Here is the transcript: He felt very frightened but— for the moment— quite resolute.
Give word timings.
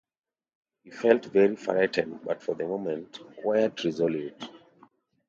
He 0.83 0.89
felt 0.89 1.25
very 1.27 1.55
frightened 1.55 2.21
but— 2.25 2.41
for 2.41 2.55
the 2.55 2.65
moment— 2.67 3.19
quite 3.43 3.83
resolute. 3.83 4.49